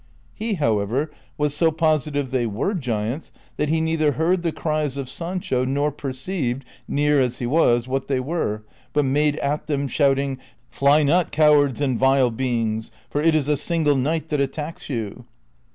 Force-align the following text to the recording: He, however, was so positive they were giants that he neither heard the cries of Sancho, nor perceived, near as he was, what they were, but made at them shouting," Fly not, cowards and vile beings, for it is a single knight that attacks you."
He, 0.33 0.55
however, 0.55 1.11
was 1.37 1.53
so 1.53 1.69
positive 1.71 2.31
they 2.31 2.47
were 2.47 2.73
giants 2.73 3.31
that 3.57 3.69
he 3.69 3.79
neither 3.79 4.13
heard 4.13 4.41
the 4.41 4.51
cries 4.51 4.97
of 4.97 5.07
Sancho, 5.07 5.63
nor 5.63 5.91
perceived, 5.91 6.65
near 6.87 7.21
as 7.21 7.37
he 7.37 7.45
was, 7.45 7.87
what 7.87 8.07
they 8.07 8.19
were, 8.19 8.63
but 8.93 9.05
made 9.05 9.35
at 9.41 9.67
them 9.67 9.87
shouting," 9.87 10.39
Fly 10.71 11.03
not, 11.03 11.31
cowards 11.31 11.79
and 11.81 11.99
vile 11.99 12.31
beings, 12.31 12.91
for 13.11 13.21
it 13.21 13.35
is 13.35 13.47
a 13.47 13.55
single 13.55 13.95
knight 13.95 14.29
that 14.29 14.41
attacks 14.41 14.89
you." 14.89 15.25